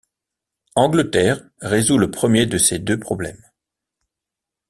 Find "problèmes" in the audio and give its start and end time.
2.99-3.45